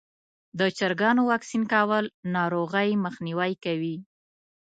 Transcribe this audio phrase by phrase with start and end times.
[0.59, 2.05] د چرګانو واکسین کول
[2.35, 3.95] ناروغۍ مخنیوی کوي.